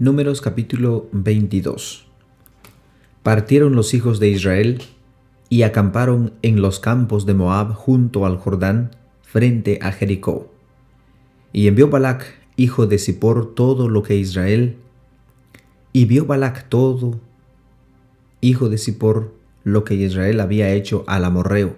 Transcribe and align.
Números 0.00 0.40
capítulo 0.40 1.08
22 1.10 2.06
Partieron 3.24 3.74
los 3.74 3.94
hijos 3.94 4.20
de 4.20 4.28
Israel 4.28 4.80
y 5.48 5.62
acamparon 5.62 6.34
en 6.42 6.62
los 6.62 6.78
campos 6.78 7.26
de 7.26 7.34
Moab 7.34 7.72
junto 7.72 8.24
al 8.24 8.36
Jordán, 8.36 8.92
frente 9.22 9.80
a 9.82 9.90
Jericó. 9.90 10.52
Y 11.52 11.66
envió 11.66 11.90
Balac, 11.90 12.32
hijo 12.54 12.86
de 12.86 12.96
Zippor, 12.98 13.56
todo 13.56 13.88
lo 13.88 14.04
que 14.04 14.14
Israel, 14.14 14.76
y 15.92 16.04
vio 16.04 16.26
Balac 16.26 16.68
todo, 16.68 17.18
hijo 18.40 18.68
de 18.68 18.78
Zippor, 18.78 19.34
lo 19.64 19.82
que 19.82 19.96
Israel 19.96 20.38
había 20.38 20.70
hecho 20.70 21.02
al 21.08 21.24
amorreo. 21.24 21.74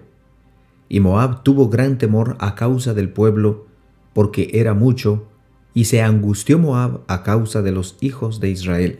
Y 0.89 0.99
Moab 0.99 1.41
tuvo 1.41 1.69
gran 1.69 1.97
temor 1.97 2.35
a 2.37 2.53
causa 2.53 2.93
del 2.93 3.09
pueblo, 3.09 3.65
porque 4.13 4.51
era 4.53 4.75
mucho, 4.75 5.25
y 5.73 5.85
se 5.85 6.01
angustió 6.01 6.59
Moab 6.59 7.01
a 7.07 7.23
causa 7.23 7.61
de 7.61 7.71
los 7.71 7.97
hijos 8.01 8.39
de 8.39 8.49
Israel. 8.49 8.99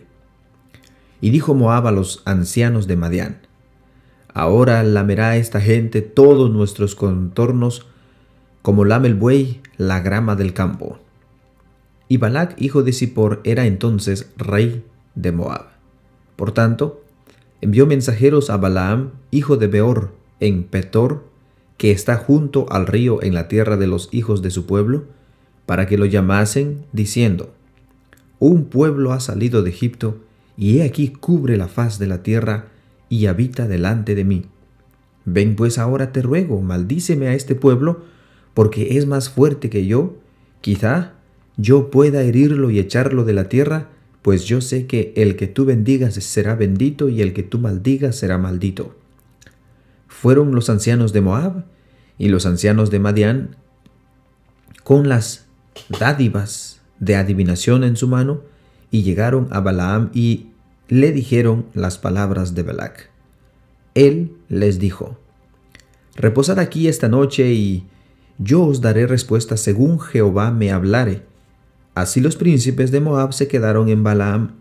Y 1.19 1.29
dijo 1.29 1.53
Moab 1.53 1.87
a 1.87 1.91
los 1.91 2.21
ancianos 2.25 2.87
de 2.87 2.95
Madián, 2.95 3.37
Ahora 4.33 4.81
lamerá 4.83 5.35
esta 5.35 5.59
gente 5.59 6.01
todos 6.01 6.49
nuestros 6.51 6.95
contornos, 6.95 7.85
como 8.61 8.85
lame 8.85 9.09
el 9.09 9.15
buey 9.15 9.61
la 9.77 9.99
grama 9.99 10.35
del 10.35 10.53
campo. 10.53 10.99
Y 12.07 12.17
Balac, 12.17 12.55
hijo 12.61 12.83
de 12.83 12.93
Zippor, 12.93 13.41
era 13.43 13.65
entonces 13.65 14.31
rey 14.37 14.85
de 15.15 15.31
Moab. 15.31 15.65
Por 16.35 16.53
tanto, 16.53 17.03
envió 17.59 17.85
mensajeros 17.85 18.49
a 18.49 18.57
Balaam, 18.57 19.11
hijo 19.31 19.57
de 19.57 19.67
Beor, 19.67 20.13
en 20.39 20.63
Petor, 20.63 21.25
que 21.77 21.91
está 21.91 22.15
junto 22.15 22.71
al 22.71 22.87
río 22.87 23.21
en 23.21 23.33
la 23.33 23.47
tierra 23.47 23.75
de 23.75 23.87
los 23.87 24.09
hijos 24.11 24.41
de 24.41 24.51
su 24.51 24.65
pueblo, 24.65 25.05
para 25.65 25.87
que 25.87 25.97
lo 25.97 26.05
llamasen, 26.05 26.85
diciendo, 26.91 27.53
Un 28.39 28.65
pueblo 28.65 29.13
ha 29.13 29.19
salido 29.19 29.63
de 29.63 29.69
Egipto, 29.69 30.19
y 30.57 30.79
he 30.79 30.83
aquí 30.83 31.09
cubre 31.09 31.57
la 31.57 31.67
faz 31.67 31.99
de 31.99 32.07
la 32.07 32.23
tierra, 32.23 32.67
y 33.09 33.25
habita 33.25 33.67
delante 33.67 34.15
de 34.15 34.23
mí. 34.23 34.45
Ven 35.25 35.55
pues 35.55 35.77
ahora 35.77 36.11
te 36.11 36.21
ruego, 36.21 36.61
maldíceme 36.61 37.27
a 37.27 37.33
este 37.33 37.55
pueblo, 37.55 38.03
porque 38.53 38.97
es 38.97 39.05
más 39.05 39.29
fuerte 39.29 39.69
que 39.69 39.85
yo, 39.85 40.15
quizá 40.61 41.13
yo 41.57 41.91
pueda 41.91 42.23
herirlo 42.23 42.71
y 42.71 42.79
echarlo 42.79 43.23
de 43.23 43.33
la 43.33 43.49
tierra, 43.49 43.89
pues 44.21 44.45
yo 44.45 44.61
sé 44.61 44.87
que 44.87 45.13
el 45.15 45.35
que 45.35 45.47
tú 45.47 45.65
bendigas 45.65 46.15
será 46.15 46.55
bendito 46.55 47.09
y 47.09 47.21
el 47.21 47.33
que 47.33 47.43
tú 47.43 47.59
maldigas 47.59 48.15
será 48.15 48.37
maldito. 48.37 48.95
Fueron 50.07 50.53
los 50.53 50.69
ancianos 50.69 51.13
de 51.13 51.21
Moab 51.21 51.65
y 52.17 52.29
los 52.29 52.45
ancianos 52.45 52.91
de 52.91 52.99
Madián 52.99 53.55
con 54.83 55.09
las 55.09 55.47
dádivas 55.89 56.81
de 56.99 57.15
adivinación 57.15 57.83
en 57.83 57.95
su 57.95 58.07
mano 58.07 58.41
y 58.91 59.03
llegaron 59.03 59.47
a 59.51 59.59
Balaam 59.59 60.09
y 60.13 60.47
le 60.87 61.11
dijeron 61.11 61.65
las 61.73 61.97
palabras 61.97 62.53
de 62.53 62.63
Balac. 62.63 63.09
Él 63.95 64.33
les 64.49 64.79
dijo, 64.79 65.17
Reposad 66.15 66.59
aquí 66.59 66.87
esta 66.87 67.07
noche 67.07 67.53
y 67.53 67.85
yo 68.37 68.63
os 68.63 68.81
daré 68.81 69.07
respuesta 69.07 69.55
según 69.57 69.99
Jehová 69.99 70.51
me 70.51 70.71
hablare. 70.71 71.23
Así 71.95 72.19
los 72.21 72.35
príncipes 72.35 72.91
de 72.91 72.99
Moab 72.99 73.33
se 73.33 73.47
quedaron 73.47 73.89
en 73.89 74.03
Balaam 74.03 74.51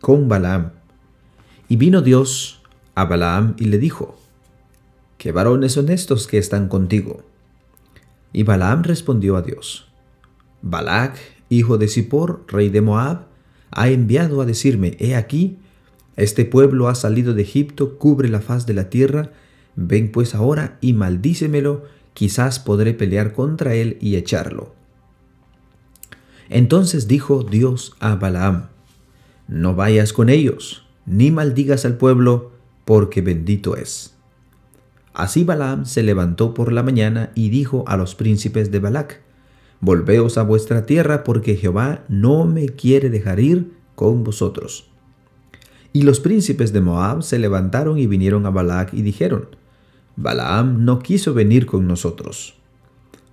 con 0.00 0.28
Balaam. 0.28 0.72
Y 1.68 1.76
vino 1.76 2.02
Dios 2.02 2.62
a 2.94 3.04
Balaam 3.04 3.54
y 3.58 3.66
le 3.66 3.78
dijo, 3.78 4.16
¿Qué 5.18 5.32
varones 5.32 5.72
son 5.72 5.90
estos 5.90 6.26
que 6.26 6.38
están 6.38 6.68
contigo? 6.68 7.22
Y 8.32 8.42
Balaam 8.42 8.82
respondió 8.82 9.36
a 9.36 9.42
Dios, 9.42 9.85
Balac, 10.68 11.16
hijo 11.48 11.78
de 11.78 11.86
Zippor, 11.86 12.44
rey 12.48 12.70
de 12.70 12.80
Moab, 12.80 13.26
ha 13.70 13.88
enviado 13.88 14.40
a 14.40 14.46
decirme, 14.46 14.96
he 14.98 15.14
aquí, 15.14 15.58
este 16.16 16.44
pueblo 16.44 16.88
ha 16.88 16.94
salido 16.94 17.34
de 17.34 17.42
Egipto, 17.42 17.98
cubre 17.98 18.28
la 18.28 18.40
faz 18.40 18.66
de 18.66 18.74
la 18.74 18.90
tierra, 18.90 19.30
ven 19.76 20.10
pues 20.10 20.34
ahora 20.34 20.76
y 20.80 20.92
maldícemelo, 20.92 21.84
quizás 22.14 22.58
podré 22.58 22.94
pelear 22.94 23.32
contra 23.32 23.74
él 23.74 23.96
y 24.00 24.16
echarlo. 24.16 24.74
Entonces 26.48 27.06
dijo 27.06 27.44
Dios 27.44 27.94
a 28.00 28.16
Balaam, 28.16 28.68
no 29.46 29.74
vayas 29.74 30.12
con 30.12 30.28
ellos, 30.28 30.84
ni 31.04 31.30
maldigas 31.30 31.84
al 31.84 31.96
pueblo, 31.96 32.50
porque 32.84 33.20
bendito 33.20 33.76
es. 33.76 34.14
Así 35.14 35.44
Balaam 35.44 35.86
se 35.86 36.02
levantó 36.02 36.54
por 36.54 36.72
la 36.72 36.82
mañana 36.82 37.30
y 37.34 37.50
dijo 37.50 37.84
a 37.86 37.96
los 37.96 38.14
príncipes 38.16 38.70
de 38.70 38.80
Balac, 38.80 39.25
Volveos 39.80 40.38
a 40.38 40.42
vuestra 40.42 40.86
tierra 40.86 41.24
porque 41.24 41.56
Jehová 41.56 42.04
no 42.08 42.46
me 42.46 42.68
quiere 42.70 43.10
dejar 43.10 43.40
ir 43.40 43.72
con 43.94 44.24
vosotros. 44.24 44.90
Y 45.92 46.02
los 46.02 46.20
príncipes 46.20 46.72
de 46.72 46.80
Moab 46.80 47.22
se 47.22 47.38
levantaron 47.38 47.98
y 47.98 48.06
vinieron 48.06 48.46
a 48.46 48.50
Balac 48.50 48.92
y 48.92 49.02
dijeron, 49.02 49.48
Balaam 50.16 50.84
no 50.84 50.98
quiso 50.98 51.34
venir 51.34 51.66
con 51.66 51.86
nosotros. 51.86 52.54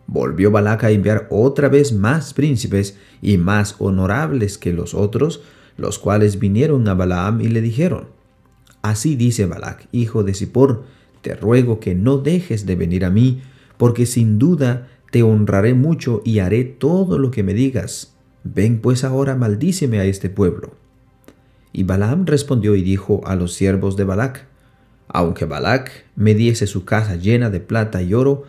Volvió 0.08 0.52
Balac 0.52 0.84
a 0.84 0.92
enviar 0.92 1.28
otra 1.30 1.70
vez 1.70 1.94
más 1.94 2.34
príncipes 2.34 2.98
y 3.22 3.38
más 3.38 3.76
honorables 3.80 4.58
que 4.58 4.74
los 4.74 4.94
otros, 4.94 5.42
los 5.78 5.98
cuales 5.98 6.40
vinieron 6.40 6.88
a 6.88 6.94
Balaam 6.94 7.42
y 7.42 7.48
le 7.48 7.62
dijeron, 7.62 8.08
Así 8.82 9.16
dice 9.16 9.46
Balac, 9.46 9.88
hijo 9.94 10.24
de 10.24 10.34
Zippor, 10.34 10.84
te 11.22 11.36
ruego 11.36 11.80
que 11.80 11.96
no 11.96 12.18
dejes 12.18 12.66
de 12.66 12.76
venir 12.76 13.06
a 13.06 13.09
mí, 13.09 13.42
porque 13.78 14.06
sin 14.06 14.40
duda 14.40 14.90
te 15.13 15.22
honraré 15.22 15.75
mucho 15.75 16.24
y 16.25 16.40
haré 16.40 16.63
todo 16.63 17.19
lo 17.19 17.29
que 17.29 17.44
me 17.44 17.53
digas. 17.53 18.16
Ven 18.44 18.81
pues 18.81 19.03
ahora, 19.03 19.35
maldíceme 19.35 20.00
a 20.00 20.06
este 20.06 20.28
pueblo. 20.28 20.74
Y 21.72 21.84
Balaam 21.84 22.25
respondió 22.25 22.75
y 22.75 22.81
dijo 22.81 23.22
a 23.23 23.35
los 23.35 23.53
siervos 23.53 23.96
de 23.96 24.06
Balac, 24.06 24.47
aunque 25.07 25.46
Balac 25.46 26.06
me 26.16 26.34
diese 26.34 26.66
su 26.66 26.84
casa 26.84 27.16
llena 27.16 27.52
de 27.52 27.59
plata 27.59 28.02
y 28.02 28.16
oro, 28.16 28.46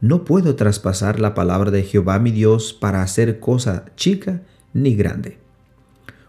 no 0.00 0.24
puedo 0.24 0.54
traspasar 0.54 1.18
la 1.18 1.34
palabra 1.34 1.72
de 1.72 1.82
Jehová 1.82 2.20
mi 2.20 2.30
Dios 2.30 2.72
para 2.74 3.02
hacer 3.02 3.40
cosa 3.40 3.86
chica 3.96 4.40
ni 4.72 4.94
grande. 4.94 5.38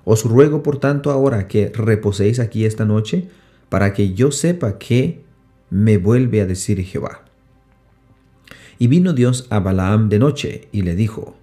Os 0.04 0.24
ruego 0.24 0.64
por 0.64 0.80
tanto 0.80 1.12
ahora 1.12 1.48
que 1.48 1.72
reposéis 1.76 2.40
aquí 2.40 2.66
esta 2.66 2.86
noche, 2.86 3.30
para 3.70 3.94
que 3.94 4.16
yo 4.16 4.32
sepa 4.32 4.80
que 4.80 5.22
me 5.70 6.00
vuelve 6.00 6.42
a 6.42 6.48
decir 6.48 6.84
Jehová. 6.84 7.25
Y 8.80 8.88
vino 8.88 9.14
Dios 9.14 9.48
a 9.50 9.60
Balaam 9.60 10.10
de 10.10 10.20
noche 10.20 10.68
y 10.72 10.82
le 10.82 10.96
dijo, 10.96 11.36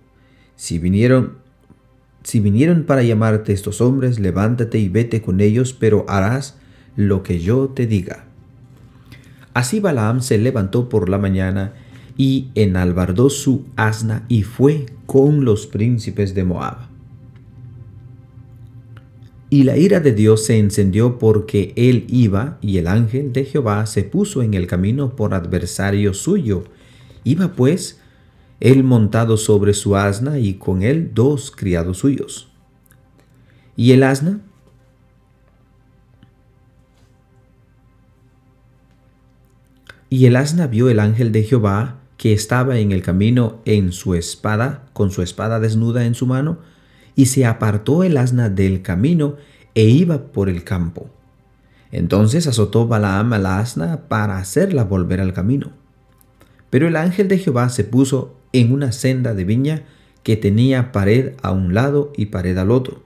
si 0.57 0.79
vinieron, 0.79 1.35
si 2.23 2.41
vinieron 2.41 2.85
para 2.85 3.03
llamarte 3.03 3.53
estos 3.53 3.81
hombres, 3.81 4.21
levántate 4.21 4.79
y 4.79 4.89
vete 4.89 5.23
con 5.23 5.41
ellos, 5.41 5.73
pero 5.73 6.05
harás 6.09 6.57
lo 6.97 7.23
que 7.23 7.41
yo 7.41 7.69
te 7.69 7.87
diga. 7.87 8.27
Así 9.55 9.81
Balaam 9.81 10.21
se 10.21 10.39
levantó 10.39 10.89
por 10.89 11.09
la 11.09 11.19
mañana 11.19 11.75
y 12.17 12.49
enalbardó 12.55 13.31
su 13.31 13.65
asna 13.77 14.25
y 14.29 14.43
fue 14.43 14.87
con 15.07 15.45
los 15.45 15.67
príncipes 15.67 16.35
de 16.35 16.45
Moab. 16.45 16.93
Y 19.53 19.65
la 19.65 19.77
ira 19.77 20.01
de 20.01 20.15
Dios 20.15 20.47
se 20.47 20.59
encendió 20.59 21.19
porque 21.19 21.75
él 21.77 22.07
iba, 22.09 22.57
y 22.63 22.79
el 22.79 22.87
ángel 22.87 23.35
de 23.35 23.45
Jehová 23.45 23.85
se 23.85 24.03
puso 24.03 24.43
en 24.43 24.55
el 24.55 24.67
camino 24.67 25.15
por 25.15 25.35
adversario 25.35 26.15
suyo. 26.15 26.65
Iba 27.25 27.53
pues 27.53 28.01
él 28.61 28.85
montado 28.85 29.37
sobre 29.37 29.75
su 29.75 29.97
asna 29.97 30.39
y 30.39 30.55
con 30.55 30.83
él 30.83 31.11
dos 31.15 31.51
criados 31.51 31.99
suyos. 31.99 32.49
Y 33.77 33.93
el 33.93 34.03
asna 34.03 34.41
Y 40.13 40.27
el 40.27 40.37
asna 40.37 40.67
vio 40.67 40.91
el 40.91 41.01
ángel 41.01 41.33
de 41.33 41.43
Jehová 41.43 41.97
que 42.19 42.35
estaba 42.35 42.79
en 42.79 42.93
el 42.93 43.01
camino 43.01 43.63
en 43.65 43.93
su 43.93 44.15
espada, 44.15 44.85
con 44.93 45.11
su 45.11 45.23
espada 45.23 45.59
desnuda 45.59 46.05
en 46.05 46.15
su 46.15 46.27
mano, 46.27 46.59
y 47.17 47.27
se 47.27 47.47
apartó 47.47 48.05
el 48.05 48.19
asna 48.19 48.51
del 48.51 48.83
camino 48.83 49.37
e 49.75 49.85
iba 49.85 50.31
por 50.31 50.51
el 50.51 50.65
campo. 50.65 51.09
Entonces 51.91 52.47
azotó 52.47 52.87
Balaam 52.87 53.33
al 53.33 53.47
asna 53.47 54.03
para 54.09 54.37
hacerla 54.37 54.85
volver 54.85 55.23
al 55.23 55.33
camino. 55.33 55.73
Pero 56.73 56.89
el 56.89 56.97
ángel 56.97 57.29
de 57.29 57.37
Jehová 57.37 57.69
se 57.69 57.85
puso 57.85 58.35
en 58.55 58.73
una 58.73 58.93
senda 58.93 59.35
de 59.35 59.45
viña 59.45 59.83
que 60.23 60.39
tenía 60.39 60.91
pared 60.91 61.35
a 61.43 61.53
un 61.53 61.75
lado 61.75 62.15
y 62.17 62.27
pared 62.27 62.57
al 62.57 62.71
otro. 62.71 63.03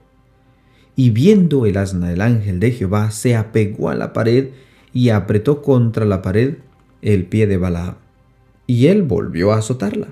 Y 0.95 1.09
viendo 1.09 1.65
el 1.65 1.75
asna 1.75 2.13
el 2.13 2.21
ángel 2.21 2.61
de 2.61 2.71
Jehová, 2.71 3.11
se 3.11 3.35
apegó 3.35 3.89
a 3.89 3.95
la 3.95 4.13
pared 4.13 4.51
y 4.93 5.09
apretó 5.09 5.61
contra 5.61 6.05
la 6.05 6.21
pared 6.21 6.59
el 7.01 7.25
pie 7.25 7.45
de 7.45 7.57
Balaam. 7.57 7.95
Y 8.67 8.87
él 8.87 9.03
volvió 9.03 9.51
a 9.51 9.57
azotarla. 9.57 10.07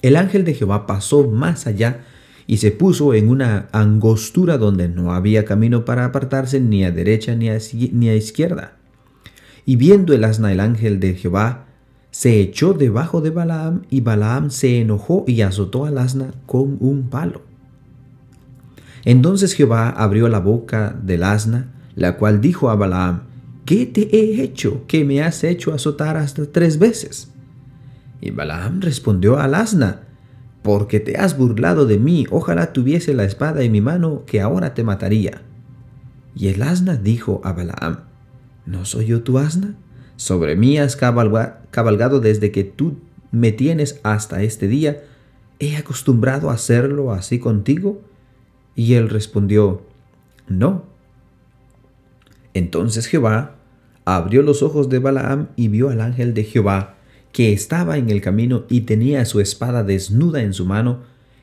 El 0.00 0.16
ángel 0.16 0.46
de 0.46 0.54
Jehová 0.54 0.86
pasó 0.86 1.28
más 1.28 1.66
allá 1.66 2.06
y 2.46 2.56
se 2.56 2.70
puso 2.70 3.12
en 3.12 3.28
una 3.28 3.68
angostura 3.72 4.56
donde 4.56 4.88
no 4.88 5.12
había 5.12 5.44
camino 5.44 5.84
para 5.84 6.06
apartarse 6.06 6.58
ni 6.58 6.86
a 6.86 6.90
derecha 6.90 7.34
ni 7.34 7.50
a, 7.50 7.58
ni 7.92 8.08
a 8.08 8.14
izquierda. 8.14 8.78
Y 9.66 9.76
viendo 9.76 10.14
el 10.14 10.24
asna 10.24 10.52
el 10.52 10.60
ángel 10.60 10.98
de 10.98 11.12
Jehová, 11.12 11.66
se 12.12 12.40
echó 12.40 12.74
debajo 12.74 13.22
de 13.22 13.30
Balaam 13.30 13.82
y 13.88 14.02
Balaam 14.02 14.50
se 14.50 14.80
enojó 14.80 15.24
y 15.26 15.40
azotó 15.40 15.86
al 15.86 15.96
asna 15.96 16.34
con 16.44 16.76
un 16.78 17.08
palo. 17.08 17.40
Entonces 19.06 19.54
Jehová 19.54 19.88
abrió 19.88 20.28
la 20.28 20.38
boca 20.38 20.94
del 21.02 21.22
asna, 21.22 21.72
la 21.96 22.18
cual 22.18 22.42
dijo 22.42 22.68
a 22.68 22.76
Balaam, 22.76 23.22
¿qué 23.64 23.86
te 23.86 24.14
he 24.14 24.42
hecho 24.42 24.86
que 24.86 25.06
me 25.06 25.22
has 25.22 25.42
hecho 25.42 25.72
azotar 25.72 26.18
hasta 26.18 26.44
tres 26.44 26.78
veces? 26.78 27.30
Y 28.20 28.30
Balaam 28.30 28.82
respondió 28.82 29.38
al 29.38 29.54
asna, 29.54 30.02
porque 30.60 31.00
te 31.00 31.16
has 31.16 31.38
burlado 31.38 31.86
de 31.86 31.98
mí, 31.98 32.26
ojalá 32.30 32.74
tuviese 32.74 33.14
la 33.14 33.24
espada 33.24 33.62
en 33.62 33.72
mi 33.72 33.80
mano, 33.80 34.24
que 34.26 34.42
ahora 34.42 34.74
te 34.74 34.84
mataría. 34.84 35.40
Y 36.36 36.48
el 36.48 36.62
asna 36.62 36.96
dijo 36.96 37.40
a 37.42 37.54
Balaam, 37.54 38.00
¿no 38.66 38.84
soy 38.84 39.06
yo 39.06 39.22
tu 39.22 39.38
asna? 39.38 39.76
Sobre 40.22 40.54
mí 40.54 40.78
has 40.78 40.94
cabalgado 40.94 42.20
desde 42.20 42.52
que 42.52 42.62
tú 42.62 42.98
me 43.32 43.50
tienes 43.50 43.98
hasta 44.04 44.44
este 44.44 44.68
día. 44.68 45.02
¿He 45.58 45.74
acostumbrado 45.74 46.48
a 46.48 46.54
hacerlo 46.54 47.10
así 47.10 47.40
contigo? 47.40 48.00
Y 48.76 48.94
él 48.94 49.08
respondió, 49.08 49.82
No. 50.46 50.84
Entonces 52.54 53.06
Jehová 53.06 53.56
abrió 54.04 54.42
los 54.42 54.62
ojos 54.62 54.88
de 54.88 55.00
Balaam 55.00 55.48
y 55.56 55.66
vio 55.66 55.88
al 55.88 56.00
ángel 56.00 56.34
de 56.34 56.44
Jehová 56.44 56.94
que 57.32 57.52
estaba 57.52 57.98
en 57.98 58.08
el 58.08 58.20
camino 58.20 58.62
y 58.68 58.82
tenía 58.82 59.24
su 59.24 59.40
espada 59.40 59.82
desnuda 59.82 60.40
en 60.42 60.52
su 60.52 60.66
mano, 60.66 61.00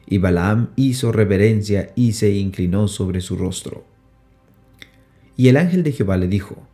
y 0.08 0.20
Balaam 0.20 0.70
hizo 0.78 1.12
reverencia 1.12 1.92
y 1.98 2.14
se 2.14 2.32
inclinó 2.32 2.88
sobre 2.88 3.20
su 3.20 3.36
rostro. 3.36 3.84
Y 5.36 5.50
el 5.50 5.58
ángel 5.58 5.84
de 5.84 5.92
Jehová 5.92 6.16
le 6.16 6.30
dijo, 6.30 6.69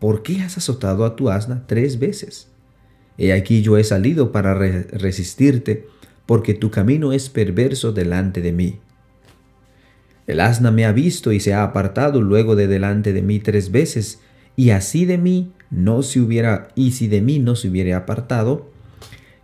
¿por 0.00 0.24
qué 0.24 0.40
has 0.42 0.58
azotado 0.58 1.04
a 1.04 1.14
tu 1.14 1.30
asna 1.30 1.64
tres 1.68 2.00
veces? 2.00 2.48
He 3.16 3.32
aquí 3.32 3.62
yo 3.62 3.76
he 3.76 3.84
salido 3.84 4.32
para 4.32 4.54
resistirte, 4.54 5.86
porque 6.26 6.54
tu 6.54 6.70
camino 6.70 7.12
es 7.12 7.28
perverso 7.28 7.92
delante 7.92 8.40
de 8.40 8.52
mí. 8.52 8.80
El 10.26 10.40
asna 10.40 10.70
me 10.70 10.86
ha 10.86 10.92
visto 10.92 11.32
y 11.32 11.40
se 11.40 11.52
ha 11.52 11.62
apartado 11.62 12.22
luego 12.22 12.56
de 12.56 12.66
delante 12.66 13.12
de 13.12 13.20
mí 13.20 13.40
tres 13.40 13.70
veces, 13.70 14.20
y 14.56 14.70
así 14.70 15.04
de 15.04 15.18
mí 15.18 15.52
no 15.70 16.02
se 16.02 16.20
hubiera, 16.20 16.68
y 16.74 16.92
si 16.92 17.08
de 17.08 17.20
mí 17.20 17.38
no 17.38 17.56
se 17.56 17.68
hubiera 17.68 17.96
apartado, 17.96 18.70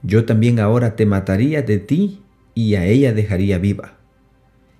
yo 0.02 0.24
también 0.24 0.58
ahora 0.58 0.96
te 0.96 1.04
mataría 1.04 1.62
de 1.62 1.78
ti 1.78 2.22
y 2.54 2.76
a 2.76 2.86
ella 2.86 3.12
dejaría 3.12 3.58
viva. 3.58 3.98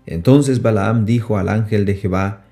Entonces 0.06 0.62
Balaam 0.62 1.04
dijo 1.04 1.36
al 1.36 1.48
ángel 1.48 1.84
de 1.84 1.96
Jehová, 1.96 2.45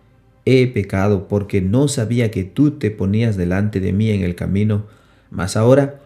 he 0.44 0.66
pecado 0.66 1.28
porque 1.28 1.60
no 1.60 1.88
sabía 1.88 2.30
que 2.30 2.44
tú 2.44 2.72
te 2.72 2.90
ponías 2.90 3.36
delante 3.36 3.80
de 3.80 3.92
mí 3.92 4.10
en 4.10 4.22
el 4.22 4.34
camino, 4.34 4.86
mas 5.30 5.56
ahora, 5.56 6.00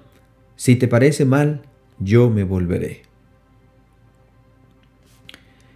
si 0.56 0.76
te 0.76 0.88
parece 0.88 1.24
mal, 1.24 1.62
yo 1.98 2.30
me 2.30 2.44
volveré. 2.44 3.02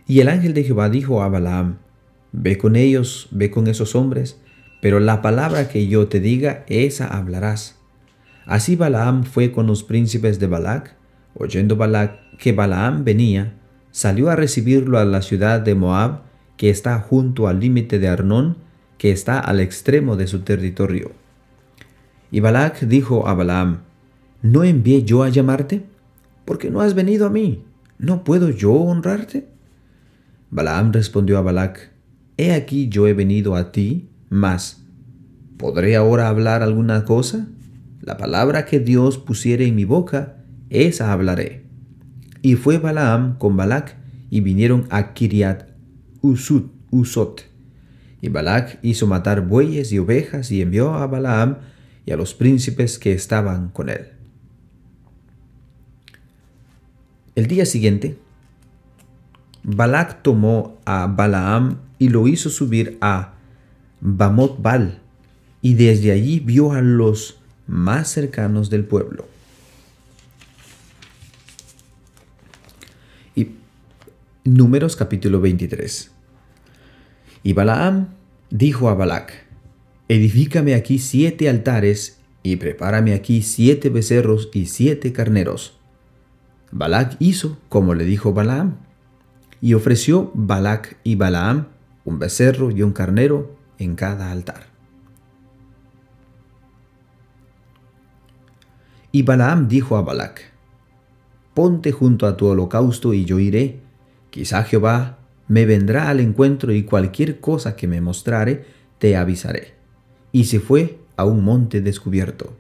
Y 0.06 0.20
el 0.20 0.28
ángel 0.28 0.54
de 0.54 0.64
Jehová 0.64 0.88
dijo 0.90 1.22
a 1.22 1.28
Balaam, 1.28 1.78
ve 2.32 2.58
con 2.58 2.76
ellos, 2.76 3.28
ve 3.30 3.50
con 3.50 3.66
esos 3.66 3.94
hombres, 3.94 4.38
pero 4.80 5.00
la 5.00 5.22
palabra 5.22 5.68
que 5.68 5.86
yo 5.86 6.08
te 6.08 6.20
diga, 6.20 6.64
esa 6.66 7.06
hablarás. 7.06 7.78
Así 8.46 8.74
Balaam 8.74 9.24
fue 9.24 9.52
con 9.52 9.66
los 9.66 9.84
príncipes 9.84 10.40
de 10.40 10.48
Balac, 10.48 10.96
oyendo 11.34 11.76
Balac 11.76 12.36
que 12.38 12.52
Balaam 12.52 13.04
venía, 13.04 13.54
salió 13.92 14.30
a 14.30 14.36
recibirlo 14.36 14.98
a 14.98 15.04
la 15.04 15.22
ciudad 15.22 15.60
de 15.60 15.74
Moab, 15.74 16.22
que 16.62 16.70
está 16.70 17.00
junto 17.00 17.48
al 17.48 17.58
límite 17.58 17.98
de 17.98 18.06
Arnón, 18.06 18.56
que 18.96 19.10
está 19.10 19.40
al 19.40 19.58
extremo 19.58 20.14
de 20.14 20.28
su 20.28 20.42
territorio. 20.42 21.10
Y 22.30 22.38
Balac 22.38 22.82
dijo 22.82 23.26
a 23.26 23.34
Balaam, 23.34 23.80
¿no 24.42 24.62
envié 24.62 25.02
yo 25.02 25.24
a 25.24 25.28
llamarte? 25.28 25.82
Porque 26.44 26.70
no 26.70 26.80
has 26.80 26.94
venido 26.94 27.26
a 27.26 27.30
mí. 27.30 27.64
¿No 27.98 28.22
puedo 28.22 28.48
yo 28.48 28.74
honrarte? 28.74 29.48
Balaam 30.50 30.92
respondió 30.92 31.36
a 31.36 31.42
Balac, 31.42 31.90
He 32.36 32.52
aquí 32.52 32.88
yo 32.88 33.08
he 33.08 33.12
venido 33.12 33.56
a 33.56 33.72
ti, 33.72 34.08
mas 34.30 34.84
¿podré 35.56 35.96
ahora 35.96 36.28
hablar 36.28 36.62
alguna 36.62 37.04
cosa? 37.04 37.48
La 38.00 38.16
palabra 38.18 38.66
que 38.66 38.78
Dios 38.78 39.18
pusiere 39.18 39.66
en 39.66 39.74
mi 39.74 39.84
boca, 39.84 40.36
esa 40.70 41.12
hablaré. 41.12 41.64
Y 42.40 42.54
fue 42.54 42.78
Balaam 42.78 43.36
con 43.38 43.56
Balac, 43.56 43.96
y 44.30 44.42
vinieron 44.42 44.86
a 44.90 45.12
Kiriat 45.12 45.71
Usot. 46.22 47.42
Y 48.20 48.28
Balac 48.28 48.78
hizo 48.82 49.06
matar 49.06 49.46
bueyes 49.46 49.92
y 49.92 49.98
ovejas 49.98 50.50
y 50.50 50.62
envió 50.62 50.94
a 50.94 51.06
Balaam 51.06 51.58
y 52.06 52.12
a 52.12 52.16
los 52.16 52.34
príncipes 52.34 52.98
que 52.98 53.12
estaban 53.12 53.68
con 53.68 53.88
él. 53.88 54.12
El 57.34 57.46
día 57.46 57.66
siguiente, 57.66 58.18
Balac 59.64 60.22
tomó 60.22 60.78
a 60.84 61.06
Balaam 61.06 61.78
y 61.98 62.08
lo 62.08 62.28
hizo 62.28 62.50
subir 62.50 62.98
a 63.00 63.34
Bamot 64.00 64.60
Bal, 64.60 65.00
y 65.62 65.74
desde 65.74 66.10
allí 66.10 66.40
vio 66.40 66.72
a 66.72 66.82
los 66.82 67.38
más 67.68 68.08
cercanos 68.08 68.68
del 68.68 68.84
pueblo. 68.84 69.28
Y 73.36 73.50
Números 74.44 74.96
capítulo 74.96 75.40
23. 75.40 76.11
Y 77.42 77.54
Balaam 77.54 78.08
dijo 78.50 78.88
a 78.88 78.94
Balac, 78.94 79.32
Edifícame 80.08 80.74
aquí 80.74 80.98
siete 80.98 81.48
altares 81.48 82.20
y 82.42 82.56
prepárame 82.56 83.14
aquí 83.14 83.42
siete 83.42 83.88
becerros 83.88 84.50
y 84.52 84.66
siete 84.66 85.12
carneros. 85.12 85.78
Balac 86.70 87.16
hizo 87.18 87.58
como 87.68 87.94
le 87.94 88.04
dijo 88.04 88.32
Balaam, 88.32 88.76
y 89.60 89.74
ofreció 89.74 90.30
Balac 90.34 90.98
y 91.04 91.14
Balaam 91.14 91.68
un 92.04 92.18
becerro 92.18 92.70
y 92.70 92.82
un 92.82 92.92
carnero 92.92 93.56
en 93.78 93.94
cada 93.94 94.30
altar. 94.30 94.66
Y 99.12 99.22
Balaam 99.22 99.68
dijo 99.68 99.96
a 99.96 100.02
Balac, 100.02 100.52
Ponte 101.54 101.92
junto 101.92 102.26
a 102.26 102.36
tu 102.36 102.46
holocausto 102.46 103.12
y 103.12 103.24
yo 103.24 103.38
iré, 103.38 103.80
quizá 104.30 104.64
Jehová 104.64 105.18
me 105.52 105.66
vendrá 105.66 106.08
al 106.08 106.20
encuentro 106.20 106.72
y 106.72 106.84
cualquier 106.84 107.38
cosa 107.38 107.76
que 107.76 107.86
me 107.86 108.00
mostrare, 108.00 108.64
te 108.98 109.18
avisaré. 109.18 109.74
Y 110.32 110.44
se 110.44 110.60
fue 110.60 110.98
a 111.18 111.26
un 111.26 111.44
monte 111.44 111.82
descubierto. 111.82 112.56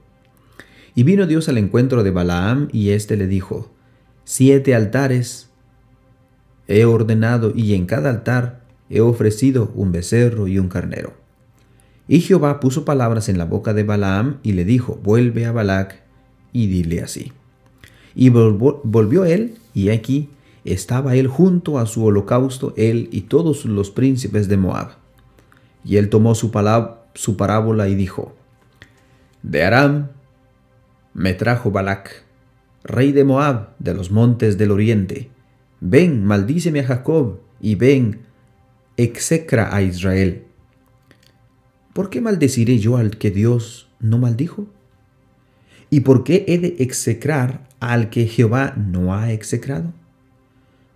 Y 0.94 1.02
vino 1.02 1.26
Dios 1.26 1.48
al 1.48 1.56
encuentro 1.56 2.02
de 2.02 2.10
Balaam 2.10 2.68
y 2.70 2.90
éste 2.90 3.16
le 3.16 3.28
dijo, 3.28 3.72
Siete 4.24 4.74
altares 4.74 5.48
he 6.68 6.84
ordenado 6.84 7.54
y 7.56 7.72
en 7.72 7.86
cada 7.86 8.10
altar 8.10 8.60
he 8.90 9.00
ofrecido 9.00 9.72
un 9.74 9.90
becerro 9.90 10.46
y 10.46 10.58
un 10.58 10.68
carnero. 10.68 11.14
Y 12.08 12.20
Jehová 12.20 12.60
puso 12.60 12.84
palabras 12.84 13.30
en 13.30 13.38
la 13.38 13.46
boca 13.46 13.72
de 13.72 13.84
Balaam 13.84 14.36
y 14.42 14.52
le 14.52 14.66
dijo, 14.66 15.00
vuelve 15.02 15.46
a 15.46 15.52
Balac 15.52 16.02
y 16.52 16.66
dile 16.66 17.00
así. 17.00 17.32
Y 18.14 18.28
volvió 18.28 19.24
él, 19.24 19.54
y 19.72 19.88
aquí 19.88 20.28
estaba 20.64 21.16
él 21.16 21.26
junto 21.28 21.78
a 21.78 21.86
su 21.86 22.04
holocausto, 22.04 22.74
él 22.76 23.08
y 23.12 23.22
todos 23.22 23.64
los 23.64 23.90
príncipes 23.90 24.48
de 24.48 24.56
Moab. 24.56 24.92
Y 25.84 25.96
él 25.96 26.08
tomó 26.08 26.34
su, 26.34 26.52
su 27.14 27.36
parábola 27.36 27.88
y 27.88 27.94
dijo, 27.94 28.34
De 29.42 29.64
Aram 29.64 30.08
me 31.14 31.34
trajo 31.34 31.70
Balac, 31.70 32.24
rey 32.84 33.12
de 33.12 33.24
Moab, 33.24 33.70
de 33.78 33.94
los 33.94 34.10
montes 34.10 34.58
del 34.58 34.70
oriente. 34.70 35.30
Ven, 35.80 36.24
maldíceme 36.24 36.80
a 36.80 36.84
Jacob, 36.84 37.40
y 37.60 37.74
ven, 37.74 38.22
execra 38.96 39.74
a 39.74 39.82
Israel. 39.82 40.44
¿Por 41.92 42.08
qué 42.08 42.20
maldeciré 42.20 42.78
yo 42.78 42.96
al 42.96 43.18
que 43.18 43.30
Dios 43.30 43.88
no 44.00 44.18
maldijo? 44.18 44.66
¿Y 45.90 46.00
por 46.00 46.24
qué 46.24 46.44
he 46.48 46.58
de 46.58 46.76
execrar 46.78 47.68
al 47.80 48.08
que 48.08 48.26
Jehová 48.26 48.74
no 48.76 49.14
ha 49.14 49.32
execrado? 49.32 49.92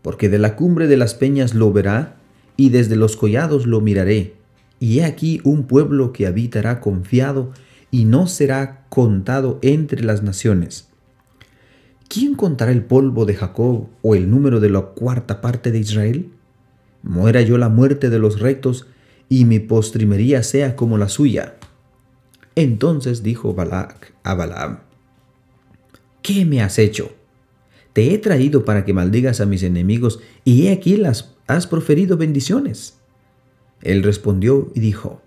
Porque 0.07 0.29
de 0.29 0.39
la 0.39 0.55
cumbre 0.55 0.87
de 0.87 0.97
las 0.97 1.15
peñas 1.15 1.53
lo 1.53 1.73
verá, 1.73 2.15
y 2.57 2.69
desde 2.69 2.95
los 2.95 3.17
collados 3.17 3.67
lo 3.67 3.81
miraré. 3.81 4.35
Y 4.79 5.01
he 5.01 5.05
aquí 5.05 5.41
un 5.43 5.65
pueblo 5.65 6.13
que 6.13 6.29
habitará 6.29 6.81
confiado, 6.81 7.51
y 7.91 8.05
no 8.05 8.29
será 8.29 8.87
contado 8.89 9.59
entre 9.63 10.05
las 10.05 10.23
naciones. 10.23 10.87
¿Quién 12.09 12.37
contará 12.37 12.71
el 12.71 12.85
polvo 12.85 13.27
de 13.27 13.35
Jacob 13.35 13.89
o 14.01 14.15
el 14.15 14.31
número 14.31 14.61
de 14.61 14.71
la 14.71 14.83
cuarta 14.83 15.41
parte 15.41 15.73
de 15.73 15.81
Israel? 15.81 16.31
Muera 17.03 17.43
yo 17.43 17.59
la 17.59 17.69
muerte 17.69 18.09
de 18.09 18.21
los 18.21 18.39
rectos, 18.39 18.87
y 19.29 19.45
mi 19.45 19.59
postrimería 19.59 20.45
sea 20.45 20.77
como 20.77 20.99
la 20.99 21.09
suya. 21.09 21.57
Entonces 22.55 23.25
dijo 23.25 23.55
Balac 23.55 24.15
a 24.23 24.35
Balaam, 24.35 24.79
¿qué 26.23 26.45
me 26.45 26.63
has 26.63 26.79
hecho? 26.79 27.11
Te 27.97 28.13
he 28.13 28.19
traído 28.19 28.67
para 28.67 28.85
que 28.85 28.93
maldigas 28.93 29.41
a 29.41 29.47
mis 29.47 29.63
enemigos, 29.63 30.21
y 30.45 30.67
he 30.67 30.73
aquí 30.73 30.99
las 30.99 31.35
has 31.47 31.67
proferido 31.67 32.19
bendiciones. 32.19 32.99
Él 33.81 34.03
respondió 34.03 34.71
y 34.75 34.81
dijo, 34.81 35.23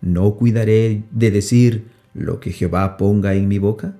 ¿no 0.00 0.34
cuidaré 0.34 1.04
de 1.12 1.30
decir 1.30 1.84
lo 2.12 2.40
que 2.40 2.50
Jehová 2.50 2.96
ponga 2.96 3.34
en 3.34 3.46
mi 3.46 3.58
boca? 3.58 3.94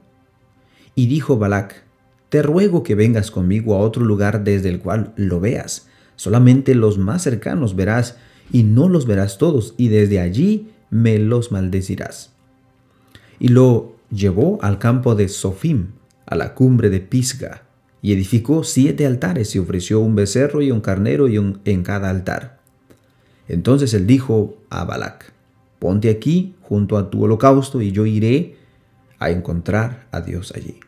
Y 0.97 1.07
dijo 1.07 1.39
Balac, 1.39 1.85
te 2.29 2.43
ruego 2.43 2.83
que 2.83 2.97
vengas 2.97 3.31
conmigo 3.31 3.77
a 3.77 3.79
otro 3.79 4.05
lugar 4.05 4.43
desde 4.43 4.69
el 4.69 4.81
cual 4.81 5.13
lo 5.15 5.39
veas, 5.39 5.87
solamente 6.17 6.75
los 6.75 6.99
más 6.99 7.23
cercanos 7.23 7.77
verás, 7.77 8.17
y 8.51 8.65
no 8.65 8.89
los 8.89 9.07
verás 9.07 9.39
todos, 9.39 9.75
y 9.77 9.91
desde 9.91 10.19
allí 10.19 10.73
me 10.91 11.21
los 11.21 11.53
maldecirás. 11.53 12.33
Y 13.39 13.47
lo 13.47 13.95
llevó 14.11 14.59
al 14.61 14.81
campo 14.81 15.15
de 15.15 15.29
Sofim, 15.29 15.93
a 16.27 16.35
la 16.35 16.55
cumbre 16.55 16.91
de 16.91 16.99
Pisga, 16.99 17.63
y 18.03 18.13
edificó 18.13 18.65
siete 18.65 19.07
altares 19.07 19.55
y 19.55 19.61
ofreció 19.61 20.01
un 20.01 20.17
becerro 20.17 20.61
y 20.61 20.73
un 20.73 20.81
carnero 20.81 21.29
y 21.29 21.39
un, 21.39 21.61
en 21.65 21.85
cada 21.85 22.11
altar. 22.11 22.59
Entonces 23.49 23.95
él 23.95 24.07
dijo 24.07 24.57
a 24.71 24.85
Balac, 24.85 25.33
ponte 25.79 26.11
aquí 26.11 26.55
junto 26.61 26.99
a 26.99 27.11
tu 27.11 27.23
holocausto 27.23 27.81
y 27.81 27.93
yo 27.93 28.05
iré 28.05 28.57
a 29.21 29.31
encontrar 29.31 30.09
a 30.11 30.21
Dios 30.21 30.53
allí. 30.57 30.81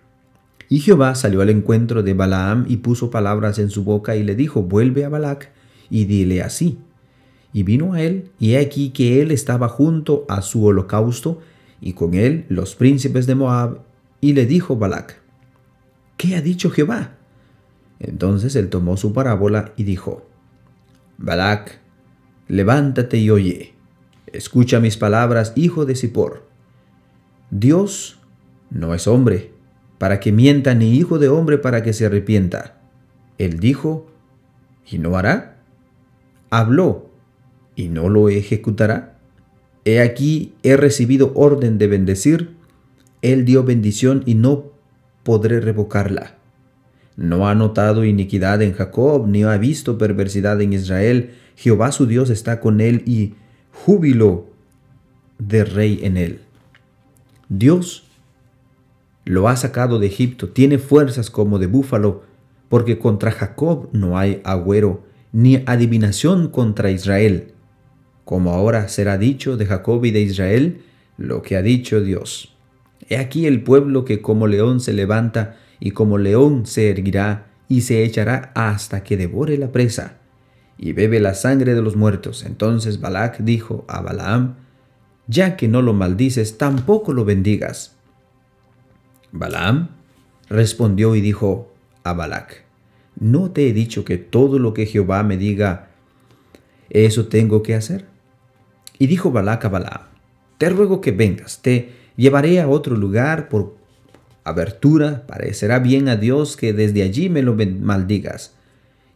Y 0.69 0.81
Jehová 0.81 1.15
salió 1.15 1.41
al 1.41 1.51
encuentro 1.51 2.03
de 2.03 2.15
Balaam 2.15 2.65
y 2.69 2.79
puso 2.79 3.11
palabras 3.11 3.61
en 3.61 3.71
su 3.71 3.85
boca 3.85 4.17
y 4.17 4.25
le 4.25 4.35
dijo, 4.35 4.63
vuelve 4.63 5.05
a 5.05 5.09
Balac 5.09 5.53
y 5.91 6.07
dile 6.07 6.43
así. 6.43 6.79
Y 7.53 7.63
vino 7.63 7.93
a 7.93 8.03
él, 8.03 8.31
y 8.41 8.55
he 8.55 8.59
aquí 8.59 8.91
que 8.91 9.23
él 9.23 9.31
estaba 9.31 9.69
junto 9.69 10.25
a 10.29 10.43
su 10.43 10.65
holocausto, 10.65 11.41
y 11.81 11.93
con 11.93 12.15
él 12.15 12.47
los 12.49 12.75
príncipes 12.75 13.29
de 13.29 13.37
Moab, 13.37 13.83
y 14.21 14.33
le 14.33 14.47
dijo 14.47 14.75
Balac, 14.75 15.23
¿qué 16.17 16.37
ha 16.37 16.43
dicho 16.43 16.71
Jehová? 16.71 17.17
Entonces 18.01 18.57
él 18.57 18.69
tomó 18.69 18.97
su 18.97 19.13
parábola 19.13 19.73
y 19.77 19.85
dijo, 19.85 20.27
Balac, 21.19 21.81
levántate 22.49 23.19
y 23.19 23.31
oye, 23.31 23.75
escucha 24.27 24.81
mis 24.81 24.97
palabras, 24.97 25.53
hijo 25.57 25.87
de 25.87 25.95
Zippor. 25.95 26.47
Dios 27.51 28.19
no 28.71 28.95
es 28.95 29.07
hombre, 29.07 29.53
para 29.99 30.21
que 30.21 30.33
mienta, 30.33 30.75
ni 30.75 30.95
hijo 30.95 31.19
de 31.19 31.29
hombre 31.29 31.59
para 31.59 31.83
que 31.83 31.93
se 31.93 32.07
arrepienta. 32.07 32.81
Él 33.39 33.61
dijo, 33.61 34.11
¿y 34.91 34.99
no 34.99 35.17
hará? 35.17 35.63
Habló, 36.51 37.11
¿y 37.77 37.89
no 37.89 38.09
lo 38.09 38.29
ejecutará? 38.29 39.19
He 39.85 40.01
aquí, 40.01 40.55
he 40.63 40.77
recibido 40.77 41.33
orden 41.35 41.79
de 41.79 41.87
bendecir, 41.87 42.57
él 43.23 43.45
dio 43.45 43.65
bendición 43.65 44.23
y 44.27 44.35
no 44.35 44.74
podré 45.25 45.61
revocarla. 45.61 46.37
No 47.17 47.49
ha 47.49 47.55
notado 47.55 48.05
iniquidad 48.05 48.63
en 48.63 48.73
Jacob, 48.73 49.27
ni 49.27 49.43
ha 49.43 49.57
visto 49.57 49.99
perversidad 49.99 50.61
en 50.61 50.73
Israel. 50.73 51.35
Jehová 51.57 51.91
su 51.93 52.07
Dios 52.07 52.31
está 52.31 52.61
con 52.61 52.81
él 52.81 53.03
y 53.07 53.35
júbilo 53.73 54.47
de 55.39 55.65
rey 55.65 56.01
en 56.03 56.17
él. 56.17 56.41
Dios 57.49 58.05
lo 59.25 59.49
ha 59.49 59.57
sacado 59.57 59.99
de 59.99 60.07
Egipto, 60.07 60.51
tiene 60.51 60.79
fuerzas 60.79 61.31
como 61.31 61.59
de 61.59 61.67
búfalo, 61.67 62.23
porque 62.69 62.99
contra 62.99 63.31
Jacob 63.31 63.89
no 63.93 64.19
hay 64.19 64.41
agüero, 64.45 65.05
ni 65.33 65.63
adivinación 65.67 66.49
contra 66.49 66.91
Israel. 66.91 67.53
Como 68.25 68.53
ahora 68.53 68.89
será 68.89 69.19
dicho 69.19 69.57
de 69.57 69.67
Jacob 69.67 70.05
y 70.05 70.11
de 70.11 70.21
Israel 70.21 70.83
lo 71.17 71.43
que 71.43 71.57
ha 71.57 71.63
dicho 71.63 72.01
Dios. 72.01 72.54
He 73.09 73.19
aquí 73.19 73.47
el 73.47 73.63
pueblo 73.63 74.05
que 74.05 74.21
como 74.21 74.47
león 74.47 74.81
se 74.81 74.93
levanta 74.93 75.57
y 75.81 75.91
como 75.91 76.19
león 76.19 76.67
se 76.67 76.91
erguirá 76.91 77.47
y 77.69 77.83
se 77.83 78.05
echará 78.05 78.53
hasta 78.55 79.03
que 79.03 79.17
devore 79.17 79.59
la 79.59 79.73
presa 79.73 80.19
y 80.79 80.93
bebe 80.93 81.21
la 81.21 81.35
sangre 81.35 81.75
de 81.75 81.83
los 81.83 81.97
muertos. 81.97 82.45
Entonces 82.45 83.01
Balac 83.01 83.39
dijo 83.39 83.85
a 83.89 84.01
Balaam, 84.01 84.57
ya 85.27 85.57
que 85.57 85.69
no 85.69 85.83
lo 85.83 85.95
maldices, 85.95 86.59
tampoco 86.59 87.13
lo 87.13 87.25
bendigas. 87.25 87.97
Balaam 89.33 89.89
respondió 90.49 91.15
y 91.15 91.21
dijo 91.21 91.73
a 92.03 92.13
Balac, 92.13 92.65
¿no 93.19 93.51
te 93.51 93.69
he 93.69 93.73
dicho 93.73 94.05
que 94.05 94.19
todo 94.19 94.59
lo 94.59 94.75
que 94.75 94.87
Jehová 94.87 95.23
me 95.23 95.37
diga, 95.37 95.91
eso 96.91 97.27
tengo 97.27 97.63
que 97.63 97.75
hacer? 97.75 98.07
Y 98.99 99.07
dijo 99.07 99.33
Balac 99.33 99.65
a 99.65 99.69
Balaam, 99.69 100.03
te 100.59 100.69
ruego 100.69 101.01
que 101.01 101.13
vengas, 101.13 101.63
te 101.63 102.04
llevaré 102.17 102.61
a 102.61 102.69
otro 102.69 102.97
lugar 102.97 103.49
por 103.49 103.77
abertura, 104.45 105.27
parecerá 105.27 105.79
bien 105.79 106.09
a 106.09 106.17
Dios 106.17 106.57
que 106.57 106.73
desde 106.73 107.03
allí 107.03 107.29
me 107.29 107.43
lo 107.43 107.55
maldigas. 107.55 108.55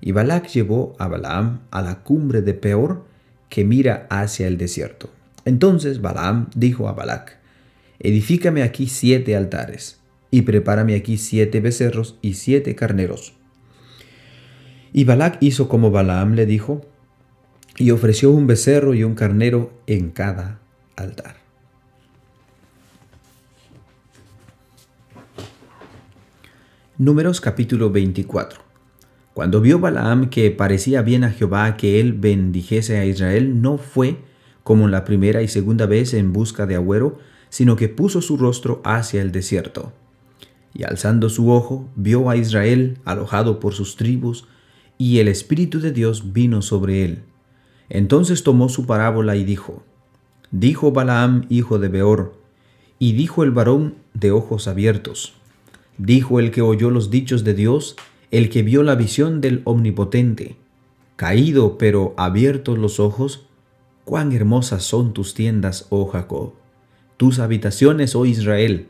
Y 0.00 0.12
Balac 0.12 0.48
llevó 0.48 0.96
a 0.98 1.08
Balaam 1.08 1.60
a 1.70 1.82
la 1.82 2.02
cumbre 2.02 2.42
de 2.42 2.54
Peor, 2.54 3.04
que 3.48 3.64
mira 3.64 4.06
hacia 4.10 4.46
el 4.46 4.58
desierto. 4.58 5.10
Entonces 5.44 6.00
Balaam 6.00 6.48
dijo 6.54 6.88
a 6.88 6.92
Balac, 6.92 7.38
Edifícame 7.98 8.62
aquí 8.62 8.86
siete 8.86 9.36
altares, 9.36 9.98
y 10.30 10.42
prepárame 10.42 10.94
aquí 10.94 11.18
siete 11.18 11.60
becerros 11.60 12.16
y 12.22 12.34
siete 12.34 12.74
carneros. 12.74 13.34
Y 14.92 15.04
Balac 15.04 15.38
hizo 15.40 15.68
como 15.68 15.90
Balaam 15.90 16.34
le 16.34 16.46
dijo, 16.46 16.86
y 17.76 17.90
ofreció 17.90 18.30
un 18.30 18.46
becerro 18.46 18.94
y 18.94 19.04
un 19.04 19.14
carnero 19.14 19.72
en 19.86 20.10
cada 20.10 20.60
altar. 20.96 21.47
Números 27.00 27.40
capítulo 27.40 27.92
24 27.92 28.60
Cuando 29.32 29.60
vio 29.60 29.78
Balaam 29.78 30.30
que 30.30 30.50
parecía 30.50 31.00
bien 31.00 31.22
a 31.22 31.30
Jehová 31.30 31.76
que 31.76 32.00
él 32.00 32.12
bendijese 32.12 32.98
a 32.98 33.04
Israel, 33.04 33.62
no 33.62 33.78
fue 33.78 34.16
como 34.64 34.88
la 34.88 35.04
primera 35.04 35.40
y 35.42 35.46
segunda 35.46 35.86
vez 35.86 36.12
en 36.12 36.32
busca 36.32 36.66
de 36.66 36.74
agüero, 36.74 37.20
sino 37.50 37.76
que 37.76 37.88
puso 37.88 38.20
su 38.20 38.36
rostro 38.36 38.80
hacia 38.82 39.22
el 39.22 39.30
desierto. 39.30 39.92
Y 40.74 40.82
alzando 40.82 41.28
su 41.28 41.52
ojo, 41.52 41.88
vio 41.94 42.30
a 42.30 42.36
Israel 42.36 42.98
alojado 43.04 43.60
por 43.60 43.74
sus 43.74 43.94
tribus, 43.94 44.48
y 44.98 45.20
el 45.20 45.28
Espíritu 45.28 45.78
de 45.78 45.92
Dios 45.92 46.32
vino 46.32 46.62
sobre 46.62 47.04
él. 47.04 47.22
Entonces 47.90 48.42
tomó 48.42 48.68
su 48.68 48.86
parábola 48.86 49.36
y 49.36 49.44
dijo, 49.44 49.84
Dijo 50.50 50.90
Balaam, 50.90 51.46
hijo 51.48 51.78
de 51.78 51.90
Beor, 51.90 52.34
y 52.98 53.12
dijo 53.12 53.44
el 53.44 53.52
varón 53.52 53.94
de 54.14 54.32
ojos 54.32 54.66
abiertos, 54.66 55.37
Dijo 55.98 56.38
el 56.38 56.52
que 56.52 56.62
oyó 56.62 56.90
los 56.90 57.10
dichos 57.10 57.42
de 57.42 57.54
Dios, 57.54 57.96
el 58.30 58.50
que 58.50 58.62
vio 58.62 58.84
la 58.84 58.94
visión 58.94 59.40
del 59.40 59.62
Omnipotente. 59.64 60.56
Caído 61.16 61.76
pero 61.76 62.14
abiertos 62.16 62.78
los 62.78 63.00
ojos, 63.00 63.46
cuán 64.04 64.32
hermosas 64.32 64.84
son 64.84 65.12
tus 65.12 65.34
tiendas, 65.34 65.86
oh 65.90 66.06
Jacob, 66.06 66.52
tus 67.16 67.40
habitaciones, 67.40 68.14
oh 68.14 68.26
Israel. 68.26 68.86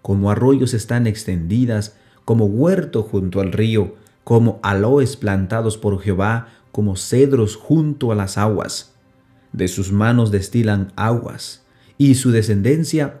Como 0.00 0.30
arroyos 0.30 0.72
están 0.72 1.06
extendidas, 1.06 1.96
como 2.24 2.46
huerto 2.46 3.02
junto 3.02 3.40
al 3.40 3.52
río, 3.52 3.96
como 4.24 4.58
aloes 4.62 5.16
plantados 5.16 5.76
por 5.76 6.00
Jehová, 6.00 6.48
como 6.72 6.96
cedros 6.96 7.56
junto 7.56 8.10
a 8.10 8.14
las 8.14 8.38
aguas. 8.38 8.94
De 9.52 9.68
sus 9.68 9.92
manos 9.92 10.30
destilan 10.30 10.92
aguas, 10.96 11.62
y 11.98 12.14
su 12.14 12.30
descendencia 12.30 13.20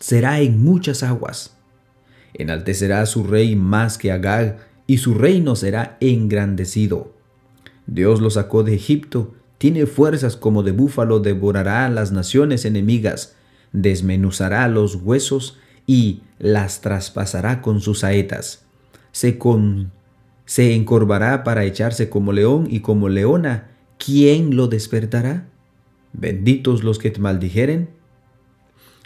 será 0.00 0.40
en 0.40 0.62
muchas 0.62 1.02
aguas. 1.02 1.56
Enaltecerá 2.34 3.02
a 3.02 3.06
su 3.06 3.24
rey 3.24 3.56
más 3.56 3.98
que 3.98 4.12
Agag, 4.12 4.58
y 4.86 4.98
su 4.98 5.14
reino 5.14 5.56
será 5.56 5.96
engrandecido. 6.00 7.12
Dios 7.86 8.20
lo 8.20 8.30
sacó 8.30 8.62
de 8.62 8.74
Egipto, 8.74 9.34
tiene 9.58 9.86
fuerzas 9.86 10.36
como 10.36 10.62
de 10.62 10.72
búfalo, 10.72 11.20
devorará 11.20 11.86
a 11.86 11.90
las 11.90 12.10
naciones 12.12 12.64
enemigas, 12.64 13.36
desmenuzará 13.72 14.66
los 14.68 14.96
huesos 14.96 15.58
y 15.86 16.22
las 16.38 16.80
traspasará 16.80 17.62
con 17.62 17.80
sus 17.80 18.00
saetas. 18.00 18.64
Se, 19.12 19.38
con, 19.38 19.92
se 20.46 20.74
encorvará 20.74 21.44
para 21.44 21.64
echarse 21.64 22.08
como 22.08 22.32
león 22.32 22.66
y 22.68 22.80
como 22.80 23.08
leona. 23.08 23.70
¿Quién 23.98 24.56
lo 24.56 24.66
despertará? 24.66 25.46
Benditos 26.12 26.82
los 26.82 26.98
que 26.98 27.10
te 27.10 27.20
maldijeren 27.20 27.88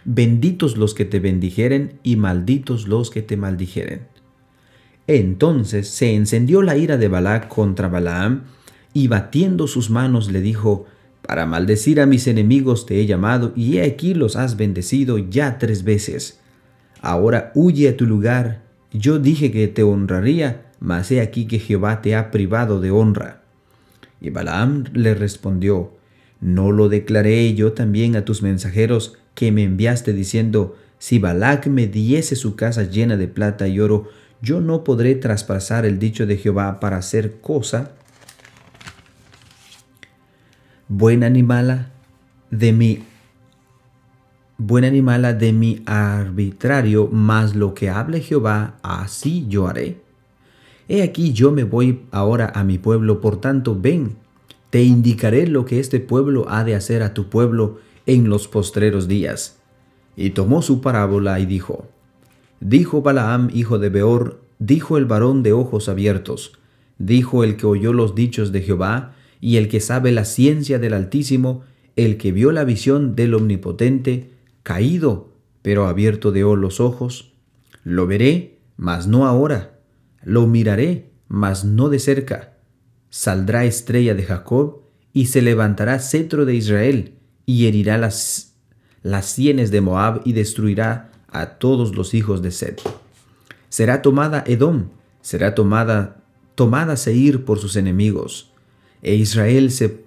benditos 0.06 0.76
los 0.76 0.94
que 0.94 1.04
te 1.04 1.18
bendijeren 1.18 1.98
y 2.04 2.14
malditos 2.14 2.86
los 2.86 3.10
que 3.10 3.22
te 3.22 3.36
maldijeren. 3.36 4.06
Entonces 5.08 5.88
se 5.88 6.14
encendió 6.14 6.62
la 6.62 6.76
ira 6.76 6.96
de 6.96 7.08
Balac 7.08 7.48
contra 7.48 7.88
Balaam, 7.88 8.44
y 8.94 9.08
batiendo 9.08 9.66
sus 9.66 9.90
manos 9.90 10.30
le 10.30 10.40
dijo, 10.40 10.86
Para 11.22 11.44
maldecir 11.44 12.00
a 12.00 12.06
mis 12.06 12.28
enemigos 12.28 12.86
te 12.86 13.00
he 13.00 13.06
llamado, 13.06 13.52
y 13.56 13.76
he 13.76 13.82
aquí 13.82 14.14
los 14.14 14.36
has 14.36 14.56
bendecido 14.56 15.18
ya 15.18 15.58
tres 15.58 15.82
veces. 15.82 16.40
Ahora 17.02 17.50
huye 17.54 17.88
a 17.88 17.96
tu 17.96 18.06
lugar. 18.06 18.62
Yo 18.92 19.18
dije 19.18 19.50
que 19.50 19.66
te 19.68 19.82
honraría, 19.82 20.70
mas 20.78 21.10
he 21.10 21.20
aquí 21.20 21.46
que 21.46 21.58
Jehová 21.58 22.00
te 22.00 22.14
ha 22.14 22.30
privado 22.30 22.80
de 22.80 22.92
honra. 22.92 23.42
Y 24.20 24.30
Balaam 24.30 24.84
le 24.92 25.14
respondió, 25.14 25.92
¿No 26.40 26.70
lo 26.70 26.88
declaré 26.88 27.54
yo 27.54 27.72
también 27.72 28.14
a 28.14 28.24
tus 28.24 28.42
mensajeros 28.42 29.18
que 29.36 29.52
me 29.52 29.62
enviaste 29.62 30.12
diciendo, 30.14 30.76
si 30.98 31.20
Balac 31.20 31.66
me 31.68 31.86
diese 31.86 32.34
su 32.34 32.56
casa 32.56 32.82
llena 32.82 33.16
de 33.16 33.28
plata 33.28 33.68
y 33.68 33.78
oro, 33.78 34.08
yo 34.40 34.60
no 34.60 34.82
podré 34.82 35.14
traspasar 35.14 35.84
el 35.84 35.98
dicho 35.98 36.26
de 36.26 36.38
Jehová 36.38 36.80
para 36.80 36.96
hacer 36.96 37.40
cosa 37.40 37.92
buena 40.88 41.28
ni 41.28 41.42
mala 41.42 41.90
de 42.50 42.72
mi 42.72 43.04
buena 44.56 44.88
ni 44.90 45.02
mala 45.02 45.34
de 45.34 45.52
mi 45.52 45.82
arbitrario, 45.84 47.08
mas 47.12 47.54
lo 47.54 47.74
que 47.74 47.90
hable 47.90 48.20
Jehová, 48.20 48.76
así 48.82 49.44
yo 49.48 49.68
haré. 49.68 50.00
He 50.88 51.02
aquí 51.02 51.34
yo 51.34 51.52
me 51.52 51.64
voy 51.64 52.06
ahora 52.10 52.52
a 52.54 52.64
mi 52.64 52.78
pueblo, 52.78 53.20
por 53.20 53.38
tanto, 53.38 53.78
ven, 53.78 54.16
te 54.70 54.82
indicaré 54.82 55.46
lo 55.46 55.66
que 55.66 55.78
este 55.78 56.00
pueblo 56.00 56.46
ha 56.48 56.64
de 56.64 56.74
hacer 56.74 57.02
a 57.02 57.12
tu 57.12 57.28
pueblo 57.28 57.80
en 58.06 58.28
los 58.28 58.48
postreros 58.48 59.08
días. 59.08 59.58
Y 60.16 60.30
tomó 60.30 60.62
su 60.62 60.80
parábola 60.80 61.38
y 61.40 61.46
dijo, 61.46 61.88
Dijo 62.60 63.02
Balaam, 63.02 63.50
hijo 63.52 63.78
de 63.78 63.90
Beor, 63.90 64.40
dijo 64.58 64.96
el 64.96 65.04
varón 65.04 65.42
de 65.42 65.52
ojos 65.52 65.88
abiertos, 65.88 66.58
dijo 66.98 67.44
el 67.44 67.56
que 67.56 67.66
oyó 67.66 67.92
los 67.92 68.14
dichos 68.14 68.52
de 68.52 68.62
Jehová, 68.62 69.14
y 69.40 69.58
el 69.58 69.68
que 69.68 69.80
sabe 69.80 70.12
la 70.12 70.24
ciencia 70.24 70.78
del 70.78 70.94
Altísimo, 70.94 71.64
el 71.94 72.16
que 72.16 72.32
vio 72.32 72.52
la 72.52 72.64
visión 72.64 73.14
del 73.14 73.34
Omnipotente, 73.34 74.30
caído, 74.62 75.32
pero 75.60 75.86
abierto 75.86 76.32
de 76.32 76.40
los 76.40 76.80
ojos. 76.80 77.34
Lo 77.84 78.06
veré, 78.06 78.58
mas 78.76 79.06
no 79.06 79.26
ahora. 79.26 79.78
Lo 80.22 80.46
miraré, 80.46 81.10
mas 81.28 81.64
no 81.64 81.88
de 81.88 81.98
cerca. 81.98 82.54
Saldrá 83.10 83.64
estrella 83.64 84.14
de 84.14 84.22
Jacob, 84.22 84.82
y 85.12 85.26
se 85.26 85.42
levantará 85.42 85.98
cetro 85.98 86.44
de 86.44 86.54
Israel, 86.54 87.15
y 87.46 87.66
herirá 87.66 87.96
las, 87.96 88.54
las 89.02 89.26
sienes 89.26 89.70
de 89.70 89.80
Moab, 89.80 90.20
y 90.24 90.32
destruirá 90.32 91.12
a 91.28 91.58
todos 91.58 91.94
los 91.94 92.12
hijos 92.12 92.42
de 92.42 92.50
Seth. 92.50 92.82
Será 93.68 94.02
tomada 94.02 94.42
Edom, 94.46 94.88
será 95.22 95.54
tomada, 95.54 96.22
tomada 96.56 96.96
Seir 96.96 97.44
por 97.44 97.58
sus 97.58 97.76
enemigos, 97.76 98.52
e 99.02 99.14
Israel 99.14 99.70
se 99.70 100.04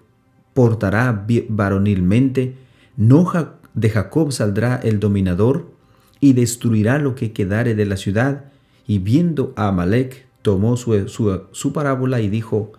portará 0.53 1.25
varonilmente, 1.47 2.55
no 2.97 3.31
de 3.73 3.89
Jacob 3.89 4.31
saldrá 4.31 4.75
el 4.75 4.99
dominador, 4.99 5.71
y 6.19 6.33
destruirá 6.33 6.97
lo 6.97 7.15
que 7.15 7.31
quedare 7.31 7.75
de 7.75 7.85
la 7.85 7.95
ciudad, 7.95 8.45
y 8.85 8.99
viendo 8.99 9.53
a 9.55 9.69
Amalek, 9.69 10.27
tomó 10.41 10.75
su, 10.75 11.07
su 11.51 11.73
parábola 11.73 12.19
y 12.19 12.27
dijo, 12.27 12.73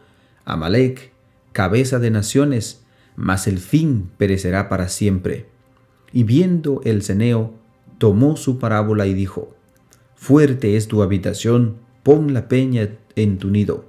Amalek, 0.44 1.12
cabeza 1.52 1.98
de 1.98 2.10
naciones, 2.10 2.82
mas 3.20 3.46
el 3.46 3.58
fin 3.58 4.10
perecerá 4.16 4.70
para 4.70 4.88
siempre. 4.88 5.46
Y 6.10 6.24
viendo 6.24 6.80
el 6.84 7.02
ceneo, 7.02 7.52
tomó 7.98 8.38
su 8.38 8.58
parábola 8.58 9.06
y 9.06 9.12
dijo, 9.12 9.54
Fuerte 10.14 10.76
es 10.76 10.88
tu 10.88 11.02
habitación, 11.02 11.76
pon 12.02 12.32
la 12.32 12.48
peña 12.48 12.96
en 13.16 13.36
tu 13.36 13.50
nido. 13.50 13.84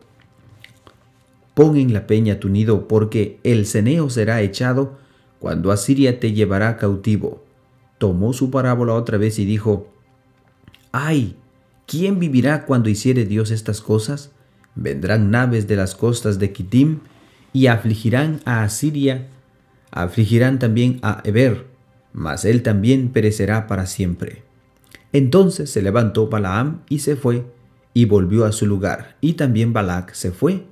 Pon 1.54 1.78
en 1.78 1.94
la 1.94 2.08
peña 2.08 2.42
tu 2.42 2.50
nido, 2.50 2.90
porque 2.90 3.40
el 3.46 3.66
ceneo 3.66 4.10
será 4.10 4.42
echado 4.42 4.98
cuando 5.40 5.72
Asiria 5.72 6.20
te 6.20 6.34
llevará 6.34 6.76
cautivo. 6.76 7.42
Tomó 8.00 8.34
su 8.34 8.52
parábola 8.52 8.96
otra 8.96 9.18
vez 9.18 9.40
y 9.40 9.46
dijo, 9.46 9.88
Ay, 10.92 11.38
¿quién 11.88 12.20
vivirá 12.20 12.66
cuando 12.66 12.90
hiciere 12.90 13.24
Dios 13.24 13.50
estas 13.50 13.80
cosas? 13.80 14.32
Vendrán 14.76 15.32
naves 15.32 15.68
de 15.68 15.78
las 15.78 15.96
costas 15.96 16.38
de 16.38 16.52
Kitim 16.52 17.00
y 17.54 17.68
afligirán 17.68 18.40
a 18.46 18.64
Asiria, 18.64 19.28
afligirán 19.92 20.60
también 20.60 21.00
a 21.02 21.22
Eber, 21.24 21.68
mas 22.14 22.46
él 22.46 22.64
también 22.64 23.10
perecerá 23.10 23.68
para 23.68 23.86
siempre. 23.86 24.44
Entonces 25.14 25.70
se 25.70 25.82
levantó 25.82 26.28
Balaam 26.28 26.82
y 26.88 27.00
se 27.00 27.16
fue, 27.16 27.46
y 27.94 28.06
volvió 28.06 28.46
a 28.46 28.52
su 28.52 28.66
lugar, 28.66 29.18
y 29.22 29.34
también 29.34 29.74
Balac 29.74 30.14
se 30.14 30.32
fue 30.32 30.66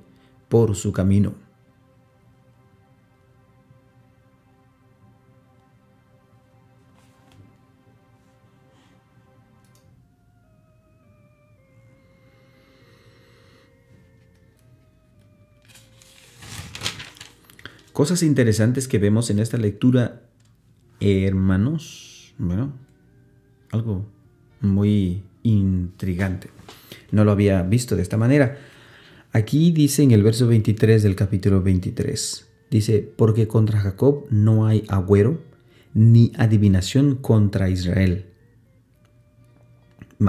por 0.48 0.74
su 0.74 0.92
camino. 0.92 1.34
Cosas 18.00 18.22
interesantes 18.22 18.88
que 18.88 18.98
vemos 18.98 19.28
en 19.28 19.40
esta 19.40 19.58
lectura 19.58 20.22
hermanos, 21.00 22.32
bueno, 22.38 22.72
algo 23.72 24.06
muy 24.62 25.22
intrigante. 25.42 26.48
No 27.10 27.26
lo 27.26 27.32
había 27.32 27.62
visto 27.62 27.96
de 27.96 28.00
esta 28.00 28.16
manera. 28.16 28.56
Aquí 29.32 29.70
dice 29.70 30.02
en 30.02 30.12
el 30.12 30.22
verso 30.22 30.46
23 30.46 31.02
del 31.02 31.14
capítulo 31.14 31.62
23, 31.62 32.48
dice, 32.70 33.06
porque 33.16 33.46
contra 33.46 33.80
Jacob 33.80 34.24
no 34.30 34.66
hay 34.66 34.82
agüero 34.88 35.42
ni 35.92 36.32
adivinación 36.38 37.16
contra 37.16 37.68
Israel. 37.68 38.24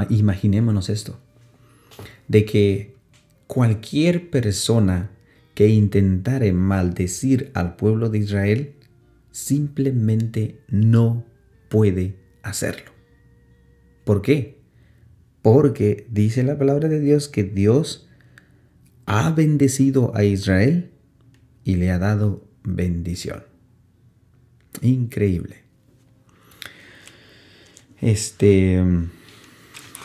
Imaginémonos 0.09 0.89
esto, 0.89 1.17
de 2.27 2.43
que 2.43 2.95
cualquier 3.47 4.29
persona 4.29 5.11
que 5.53 5.67
intentare 5.67 6.53
maldecir 6.53 7.51
al 7.53 7.75
pueblo 7.75 8.09
de 8.09 8.19
Israel 8.19 8.75
simplemente 9.31 10.59
no 10.67 11.25
puede 11.69 12.15
hacerlo. 12.43 12.91
¿Por 14.03 14.21
qué? 14.21 14.59
Porque 15.41 16.07
dice 16.09 16.43
la 16.43 16.57
palabra 16.57 16.87
de 16.89 16.99
Dios 16.99 17.27
que 17.27 17.43
Dios 17.43 18.07
ha 19.05 19.31
bendecido 19.31 20.15
a 20.15 20.23
Israel 20.23 20.91
y 21.63 21.75
le 21.75 21.91
ha 21.91 21.99
dado 21.99 22.47
bendición. 22.63 23.43
Increíble. 24.81 25.57
Este 27.99 28.81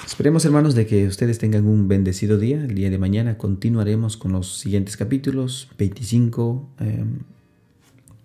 esperemos 0.04 0.44
hermanos 0.44 0.74
de 0.74 0.86
que 0.86 1.06
ustedes 1.06 1.38
tengan 1.38 1.66
un 1.66 1.88
bendecido 1.88 2.38
día. 2.38 2.64
El 2.64 2.74
día 2.74 2.90
de 2.90 2.98
mañana 2.98 3.38
continuaremos 3.38 4.16
con 4.16 4.32
los 4.32 4.58
siguientes 4.58 4.96
capítulos 4.96 5.68
25 5.78 6.68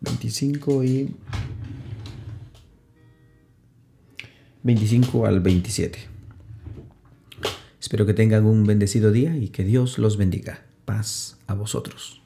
25 0.01 0.83
y 0.83 1.15
25 4.63 5.25
al 5.25 5.39
27. 5.39 5.99
Espero 7.79 8.05
que 8.05 8.13
tengan 8.13 8.45
un 8.45 8.65
bendecido 8.65 9.11
día 9.11 9.37
y 9.37 9.49
que 9.49 9.63
Dios 9.63 9.97
los 9.97 10.17
bendiga. 10.17 10.63
Paz 10.85 11.37
a 11.47 11.53
vosotros. 11.53 12.20